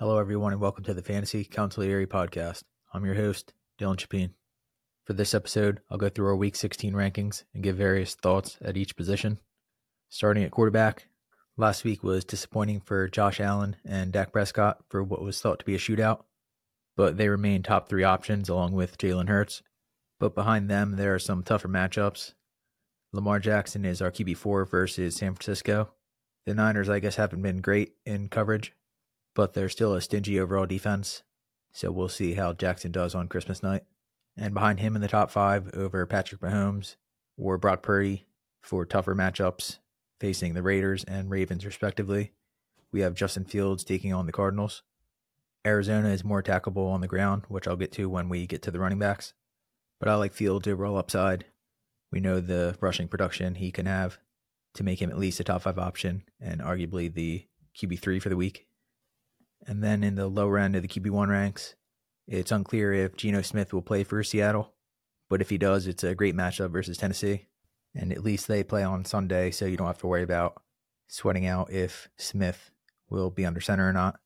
[0.00, 2.62] Hello, everyone, and welcome to the Fantasy Consigliere podcast.
[2.94, 4.32] I'm your host, Dylan Chapin.
[5.04, 8.76] For this episode, I'll go through our Week 16 rankings and give various thoughts at
[8.76, 9.40] each position.
[10.08, 11.08] Starting at quarterback,
[11.56, 15.64] last week was disappointing for Josh Allen and Dak Prescott for what was thought to
[15.64, 16.22] be a shootout,
[16.96, 19.64] but they remain top three options along with Jalen Hurts.
[20.20, 22.34] But behind them, there are some tougher matchups.
[23.12, 25.90] Lamar Jackson is our QB4 versus San Francisco.
[26.46, 28.74] The Niners, I guess, haven't been great in coverage,
[29.38, 31.22] but they're still a stingy overall defense.
[31.70, 33.84] So we'll see how Jackson does on Christmas night.
[34.36, 36.96] And behind him in the top five over Patrick Mahomes
[37.36, 38.26] or Brock Purdy
[38.60, 39.78] for tougher matchups
[40.18, 42.32] facing the Raiders and Ravens, respectively.
[42.90, 44.82] We have Justin Fields taking on the Cardinals.
[45.64, 48.72] Arizona is more attackable on the ground, which I'll get to when we get to
[48.72, 49.34] the running backs.
[50.00, 51.44] But I like Fields overall upside
[52.10, 54.18] we know the rushing production he can have
[54.74, 58.36] to make him at least a top five option and arguably the QB3 for the
[58.36, 58.67] week.
[59.66, 61.74] And then in the lower end of the QB1 ranks,
[62.26, 64.74] it's unclear if Geno Smith will play for Seattle,
[65.28, 67.46] but if he does, it's a great matchup versus Tennessee.
[67.94, 70.62] And at least they play on Sunday, so you don't have to worry about
[71.06, 72.70] sweating out if Smith
[73.08, 74.20] will be under center or not.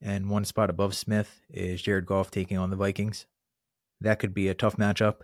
[0.00, 3.26] And one spot above Smith is Jared Goff taking on the Vikings.
[4.00, 5.16] That could be a tough matchup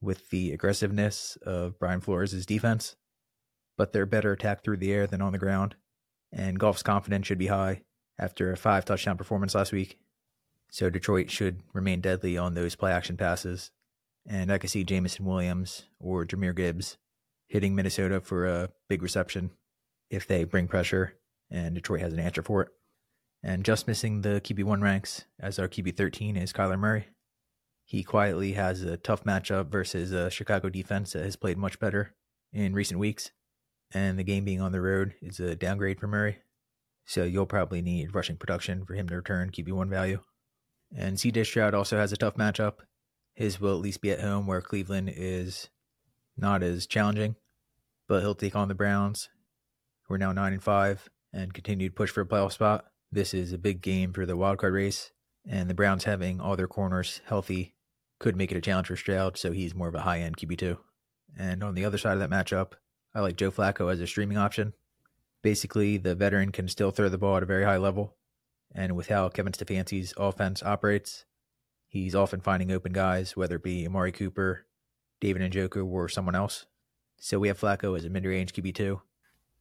[0.00, 2.96] with the aggressiveness of Brian Flores' defense,
[3.76, 5.76] but they're better attacked through the air than on the ground,
[6.32, 7.82] and Goff's confidence should be high
[8.18, 9.98] after a five touchdown performance last week.
[10.70, 13.70] So Detroit should remain deadly on those play action passes,
[14.26, 16.96] and I could see Jameson Williams or Jahmyr Gibbs
[17.46, 19.50] hitting Minnesota for a big reception
[20.10, 21.14] if they bring pressure
[21.52, 22.68] and Detroit has an answer for it.
[23.42, 27.08] And just missing the QB1 ranks as our QB13 is Kyler Murray.
[27.84, 32.14] He quietly has a tough matchup versus a Chicago defense that has played much better
[32.52, 33.32] in recent weeks.
[33.92, 36.38] And the game being on the road is a downgrade for Murray.
[37.04, 40.20] So you'll probably need rushing production for him to return QB1 value.
[40.96, 42.80] And CJ Stroud also has a tough matchup.
[43.34, 45.70] His will at least be at home where Cleveland is
[46.36, 47.36] not as challenging,
[48.08, 49.28] but he'll take on the Browns,
[50.04, 52.84] who are now 9 and 5 and continue to push for a playoff spot.
[53.10, 55.12] This is a big game for the wildcard race,
[55.48, 57.74] and the Browns having all their corners healthy
[58.18, 60.78] could make it a challenge for Stroud, so he's more of a high end QB2.
[61.38, 62.72] And on the other side of that matchup,
[63.14, 64.74] I like Joe Flacco as a streaming option.
[65.42, 68.16] Basically, the veteran can still throw the ball at a very high level,
[68.74, 71.24] and with how Kevin Stefanski's offense operates,
[71.88, 74.66] he's often finding open guys, whether it be Amari Cooper,
[75.20, 76.66] David Njoku, or someone else.
[77.18, 79.00] So we have Flacco as a mid range QB2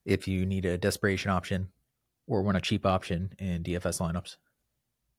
[0.06, 1.70] if you need a desperation option
[2.28, 4.38] or want a cheap option in DFS lineups.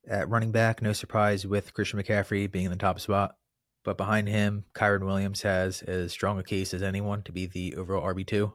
[0.08, 3.36] At running back, no surprise with Christian McCaffrey being in the top spot.
[3.84, 7.74] But behind him, Kyren Williams has as strong a case as anyone to be the
[7.76, 8.52] overall RB2.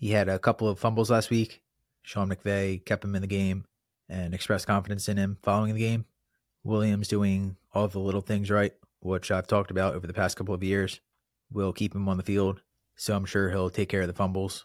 [0.00, 1.60] He had a couple of fumbles last week.
[2.00, 3.66] Sean McVay kept him in the game
[4.08, 6.06] and expressed confidence in him following the game.
[6.64, 10.54] Williams doing all the little things right, which I've talked about over the past couple
[10.54, 11.00] of years,
[11.52, 12.62] will keep him on the field.
[12.96, 14.64] So I'm sure he'll take care of the fumbles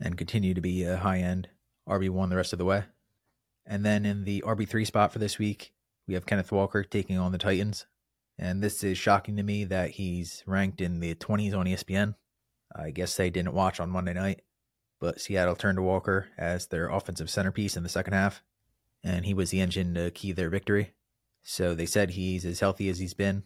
[0.00, 1.48] and continue to be a high end
[1.86, 2.84] RB1 the rest of the way.
[3.66, 5.74] And then in the RB3 spot for this week,
[6.08, 7.84] we have Kenneth Walker taking on the Titans.
[8.38, 12.14] And this is shocking to me that he's ranked in the 20s on ESPN.
[12.74, 14.40] I guess they didn't watch on Monday night,
[15.00, 18.42] but Seattle turned to Walker as their offensive centerpiece in the second half,
[19.02, 20.92] and he was the engine to key their victory.
[21.42, 23.44] So they said he's as healthy as he's been,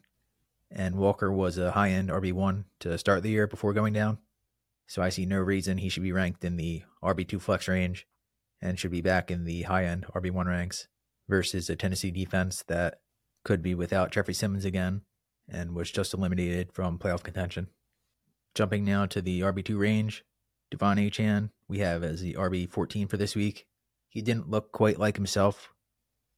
[0.71, 4.19] and Walker was a high end RB1 to start the year before going down.
[4.87, 8.07] So I see no reason he should be ranked in the RB2 flex range
[8.61, 10.89] and should be back in the high end RB1 ranks
[11.29, 13.01] versus a Tennessee defense that
[13.45, 15.03] could be without Jeffrey Simmons again
[15.49, 17.69] and was just eliminated from playoff contention.
[18.55, 20.25] Jumping now to the RB2 range,
[20.77, 23.67] De'Von Achane we have as the RB14 for this week.
[24.09, 25.73] He didn't look quite like himself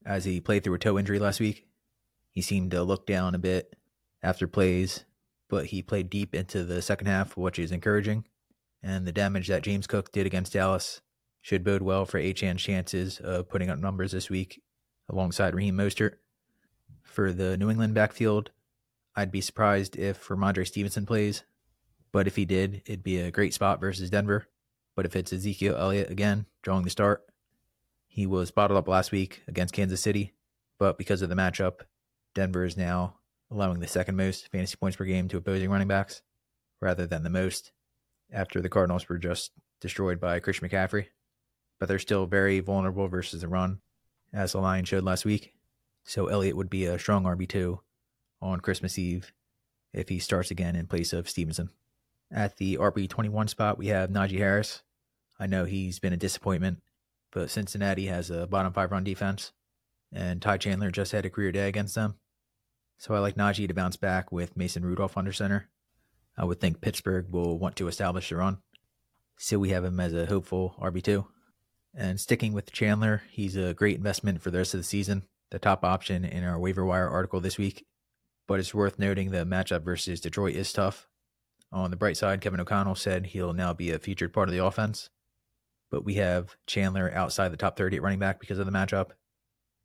[0.04, 1.66] as he played through a toe injury last week.
[2.30, 3.74] He seemed to look down a bit
[4.22, 5.04] after plays,
[5.48, 8.24] but he played deep into the second half, which is encouraging.
[8.82, 11.00] And the damage that James Cook did against Dallas
[11.40, 14.62] should bode well for Achane's chances of putting up numbers this week
[15.08, 16.14] alongside Raheem Mostert.
[17.02, 18.50] For the New England backfield,
[19.14, 21.44] I'd be surprised if Rhamondre Stevenson plays,
[22.16, 24.46] but if he did, it'd be a great spot versus Denver.
[24.94, 27.26] But if it's Ezekiel Elliott again, drawing the start,
[28.06, 30.32] he was bottled up last week against Kansas City,
[30.78, 31.80] but because of the matchup,
[32.34, 33.18] Denver is now
[33.50, 36.22] allowing the second most fantasy points per game to opposing running backs
[36.80, 37.72] rather than the most
[38.32, 39.52] after the Cardinals were just
[39.82, 41.08] destroyed by Christian McCaffrey
[41.78, 43.80] but they're still very vulnerable versus the run,
[44.32, 45.52] as the Lions showed last week.
[46.04, 47.80] So Elliott would be a strong RB2
[48.40, 49.34] on Christmas Eve
[49.92, 51.68] if he starts again in place of Stevenson.
[52.30, 54.82] At the RB21 spot, we have Najee Harris.
[55.38, 56.82] I know he's been a disappointment,
[57.30, 59.52] but Cincinnati has a bottom five run defense.
[60.12, 62.14] and Ty Chandler just had a career day against them.
[62.98, 65.68] So I like Najee to bounce back with Mason Rudolph under center.
[66.38, 68.58] I would think Pittsburgh will want to establish the run.
[69.36, 71.26] So we have him as a hopeful RB2.
[71.94, 75.58] And sticking with Chandler, he's a great investment for the rest of the season, the
[75.58, 77.86] top option in our waiver wire article this week.
[78.46, 81.08] But it's worth noting the matchup versus Detroit is tough.
[81.72, 84.64] On the bright side, Kevin O'Connell said he'll now be a featured part of the
[84.64, 85.10] offense.
[85.90, 89.10] But we have Chandler outside the top 30 at running back because of the matchup.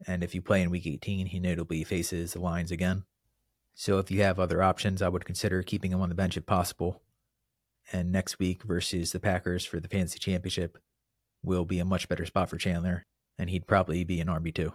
[0.07, 3.03] And if you play in week 18, he notably faces the Lions again.
[3.73, 6.45] So if you have other options, I would consider keeping him on the bench if
[6.45, 7.01] possible.
[7.91, 10.77] And next week versus the Packers for the fantasy championship
[11.43, 13.05] will be a much better spot for Chandler,
[13.37, 14.73] and he'd probably be an RB2.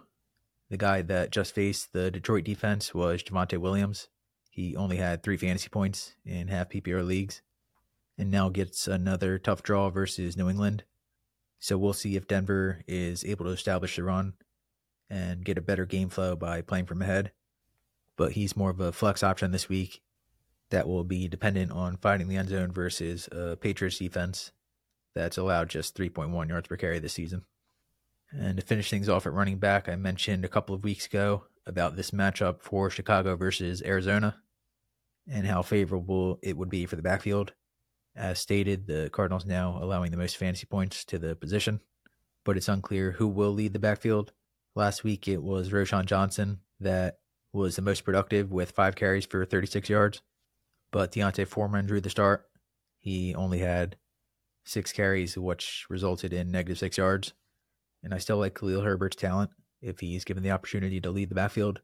[0.71, 4.09] The guy that just faced the Detroit defense was Javonte Williams.
[4.57, 7.43] He only had three fantasy points in half PPR leagues,
[8.17, 10.85] and now gets another tough draw versus New England.
[11.59, 14.33] So we'll see if Denver is able to establish the run
[15.11, 17.33] and get a better game flow by playing from ahead.
[18.17, 20.01] But he's more of a flex option this week
[20.71, 24.53] that will be dependent on fighting the end zone versus a Patriots defense
[25.15, 27.45] that's allowed just 3.1 yards per carry this season.
[28.33, 31.45] And to finish things off at running back, I mentioned a couple of weeks ago
[31.67, 34.37] about this matchup for Chicago versus Arizona
[35.29, 37.53] and how favorable it would be for the backfield.
[38.15, 41.81] As stated, the Cardinals now allowing the most fantasy points to the position,
[42.45, 44.33] but it's unclear who will lead the backfield.
[44.75, 47.19] Last week it was Roschon Johnson that
[47.53, 50.23] was the most productive with five carries for 36 yards,
[50.93, 52.47] but D'Onta Foreman drew the start.
[52.99, 53.97] He only had
[54.65, 57.33] six carries, which resulted in negative six yards.
[58.03, 59.51] And I still like Khalil Herbert's talent
[59.81, 61.81] if he's given the opportunity to lead the backfield.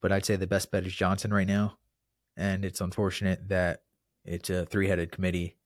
[0.00, 1.78] But I'd say the best bet is Johnson right now.
[2.36, 3.82] And it's unfortunate that
[4.24, 5.56] it's a three headed committee,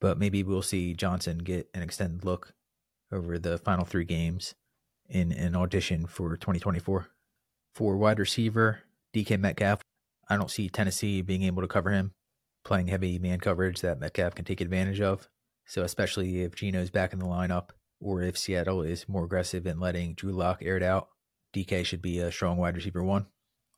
[0.00, 2.54] but maybe we'll see Johnson get an extended look
[3.12, 4.54] over the final three games
[5.08, 7.08] in an audition for 2024.
[7.74, 8.80] For wide receiver,
[9.14, 9.80] DK Metcalf,
[10.28, 12.12] I don't see Tennessee being able to cover him,
[12.64, 15.28] playing heavy man coverage that Metcalf can take advantage of.
[15.66, 17.70] So especially if Geno's back in the lineup,
[18.00, 21.08] or if Seattle is more aggressive in letting Drew Lock air it out,
[21.54, 23.26] DK should be a strong wide receiver one.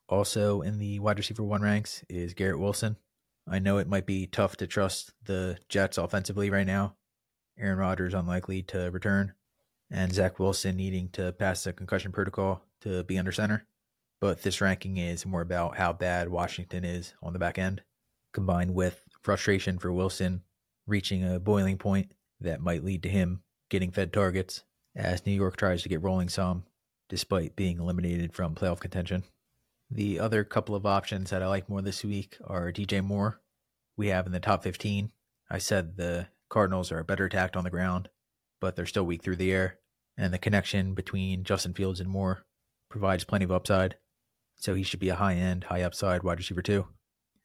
[0.09, 2.97] Also in the wide receiver one ranks is Garrett Wilson.
[3.49, 6.97] I know it might be tough to trust the Jets offensively right now.
[7.59, 9.35] Aaron Rodgers unlikely to return,
[9.91, 13.67] and Zach Wilson needing to pass the concussion protocol to be under center.
[14.21, 17.83] But this ranking is more about how bad Washington is on the back end,
[18.33, 20.43] combined with frustration for Wilson
[20.87, 24.65] reaching a boiling point that might lead to him getting fed targets
[24.95, 26.65] as New York tries to get rolling some,
[27.09, 29.25] despite being eliminated from playoff contention.
[29.95, 33.41] The other couple of options that I like more this week are DJ Moore.
[33.97, 35.13] We have in the top 15.
[35.49, 38.09] I said the Cardinals are better attacked on the ground,
[38.61, 39.79] but they're still weak through the air,
[40.17, 42.45] and the connection between Justin Fields and Moore
[42.91, 43.95] provides plenty of upside.
[44.57, 46.89] So he should be a high end, high upside wide receiver too.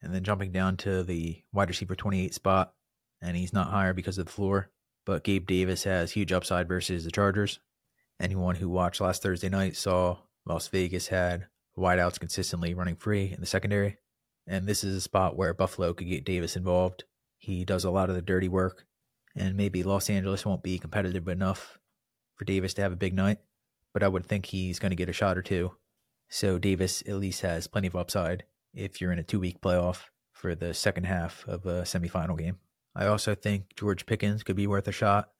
[0.02, 2.74] And then jumping down to the wide receiver 28 spot,
[3.22, 4.70] and he's not higher because of the floor.
[5.06, 7.60] But Gabe Davis has huge upside versus the Chargers.
[8.20, 11.46] Anyone who watched last Thursday night saw Las Vegas had
[11.80, 13.98] wideouts consistently running free in the secondary.
[14.46, 17.04] And this is a spot where Buffalo could get Davis involved.
[17.38, 18.86] He does a lot of the dirty work,
[19.34, 21.78] and maybe Los Angeles won't be competitive enough
[22.36, 23.38] for Davis to have a big night,
[23.92, 25.72] but I would think he's going to get a shot or two.
[26.28, 30.04] So Davis at least has plenty of upside if you're in a two week playoff
[30.32, 32.58] for the second half of a semifinal game.
[32.94, 35.30] I also think George Pickens could be worth a shot.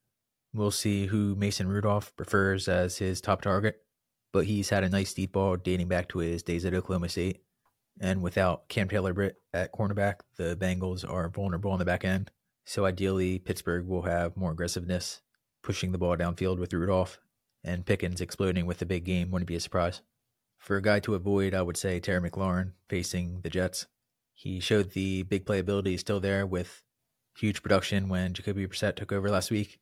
[0.52, 3.82] We'll see who Mason Rudolph prefers as his top target,
[4.32, 7.42] but he's had a nice deep ball dating back to his days at Oklahoma State.
[8.00, 12.30] And without Cam Taylor Britt at cornerback, the Bengals are vulnerable on the back end.
[12.64, 15.20] So ideally, Pittsburgh will have more aggressiveness,
[15.62, 17.18] pushing the ball downfield with Rudolph,
[17.64, 20.02] and Pickens exploding with the big game wouldn't be a surprise.
[20.58, 23.86] For a guy to avoid, I would say Terry McLaurin facing the Jets.
[24.34, 26.82] He showed the big playability is still there with
[27.36, 29.80] huge production when Jacoby Brissett took over last week,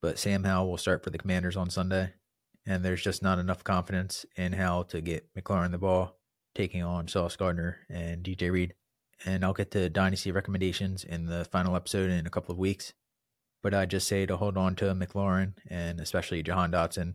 [0.00, 2.12] but Sam Howell will start for the Commanders on Sunday,
[2.68, 6.18] and there's just not enough confidence in how to get McLaurin the ball,
[6.54, 8.74] taking on Sauce Gardner and DJ Reed.
[9.24, 12.92] And I'll get to dynasty recommendations in the final episode in a couple of weeks.
[13.62, 17.14] But I just say to hold on to McLaurin and especially Jahan Dotson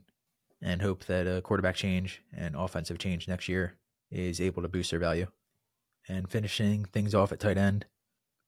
[0.62, 3.75] and hope that a quarterback change and offensive change next year
[4.12, 5.27] is able to boost their value.
[6.10, 7.86] And finishing things off at tight end,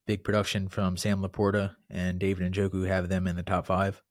[0.07, 4.03] Big production from Sam LaPorta and David Njoku have them in the top five.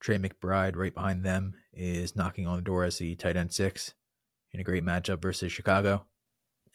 [0.00, 3.94] Trey McBride, right behind them, is knocking on the door as the tight end six
[4.52, 6.06] in a great matchup versus Chicago.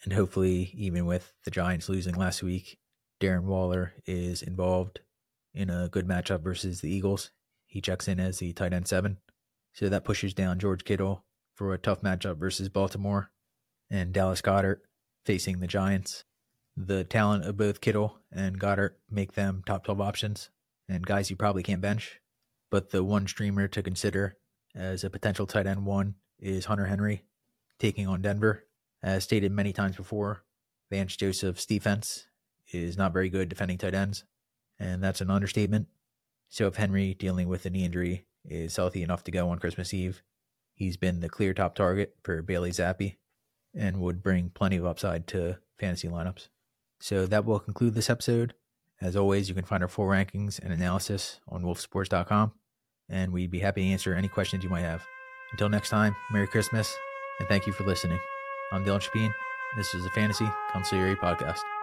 [0.04, 2.80] And hopefully, even with the Giants losing last week,
[3.20, 5.00] Darren Waller is involved
[5.54, 7.32] in a good matchup versus the Eagles.
[7.66, 9.18] He checks in as the tight end seven.
[9.74, 13.32] So that pushes down George Kittle for a tough matchup versus Baltimore,
[13.90, 14.82] and Dallas Goedert
[15.26, 16.26] facing the Giants.
[16.78, 20.50] The talent of both Kittle and Goedert make them top 12 options
[20.88, 22.20] and guys you probably can't bench.
[22.76, 24.36] But the one streamer to consider
[24.76, 27.24] as a potential tight end one is Hunter Henry
[27.80, 28.66] taking on Denver.
[29.02, 30.44] As stated many times before,
[30.92, 32.28] Vance Joseph's defense
[32.74, 34.26] is not very good defending tight ends,
[34.78, 35.88] and that's an understatement.
[36.50, 39.94] So if Henry, dealing with a knee injury, is healthy enough to go on Christmas
[39.94, 40.22] Eve,
[40.74, 43.16] he's been the clear top target for Bailey Zappe
[43.74, 46.50] and would bring plenty of upside to fantasy lineups.
[47.00, 48.54] So that will conclude this episode.
[49.00, 52.52] As always, you can find our full rankings and analysis on wolfsports.com,
[53.10, 55.06] and we'd be happy to answer any questions you might have.
[55.52, 56.96] Until next time, Merry Christmas,
[57.40, 58.20] and thank you for listening.
[58.72, 59.34] I'm Dylan Chapin.
[59.78, 61.75] This is the Fantasy Consigliere podcast.